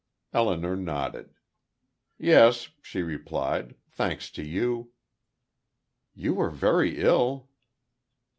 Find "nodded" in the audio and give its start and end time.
0.75-1.35